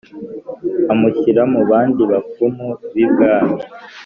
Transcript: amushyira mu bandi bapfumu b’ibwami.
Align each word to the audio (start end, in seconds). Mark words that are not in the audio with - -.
amushyira 0.93 1.41
mu 1.53 1.61
bandi 1.69 2.01
bapfumu 2.11 2.67
b’ibwami. 2.93 3.59